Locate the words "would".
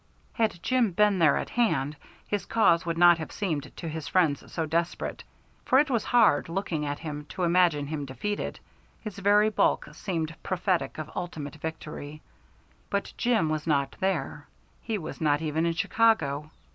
2.87-2.97